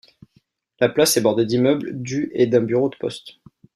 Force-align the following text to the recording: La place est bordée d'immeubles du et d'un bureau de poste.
La 0.79 0.89
place 0.89 1.15
est 1.15 1.21
bordée 1.21 1.45
d'immeubles 1.45 2.01
du 2.01 2.31
et 2.33 2.47
d'un 2.47 2.61
bureau 2.63 2.89
de 2.89 2.95
poste. 2.97 3.33